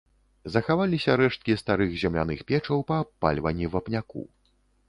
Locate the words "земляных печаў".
2.05-2.77